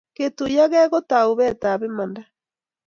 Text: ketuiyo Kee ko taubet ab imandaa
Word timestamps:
ketuiyo 0.15 0.65
Kee 0.71 0.87
ko 0.91 0.99
taubet 1.09 1.61
ab 1.71 1.81
imandaa 1.89 2.29